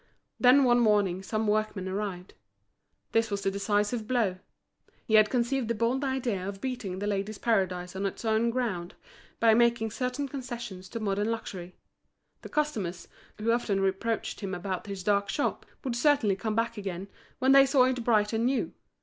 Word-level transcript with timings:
Then 0.39 0.63
one 0.63 0.79
morning 0.79 1.21
some 1.21 1.45
workmen 1.47 1.87
arrived. 1.87 2.33
This 3.11 3.29
was 3.29 3.43
the 3.43 3.51
decisive 3.51 4.07
blow. 4.07 4.39
He 5.05 5.13
had 5.13 5.29
conceived 5.29 5.67
the 5.67 5.75
bold 5.75 6.03
idea 6.03 6.49
of 6.49 6.59
beating 6.59 6.97
The 6.97 7.05
Ladies' 7.05 7.37
Paradise 7.37 7.95
on 7.95 8.07
its 8.07 8.25
own 8.25 8.49
ground 8.49 8.95
by 9.39 9.53
making 9.53 9.91
certain 9.91 10.27
concessions 10.27 10.89
to 10.89 10.99
modern 10.99 11.29
luxury. 11.29 11.75
The 12.41 12.49
customers, 12.49 13.07
who 13.37 13.51
often 13.51 13.79
reproached 13.79 14.39
him 14.39 14.55
about 14.55 14.87
his 14.87 15.03
dark 15.03 15.29
shop, 15.29 15.67
would 15.83 15.95
certainly 15.95 16.35
come 16.35 16.55
back 16.55 16.77
again, 16.79 17.07
when 17.37 17.51
they 17.51 17.67
saw 17.67 17.83
it 17.83 18.03
bright 18.03 18.33
and 18.33 18.47
new. 18.47 18.73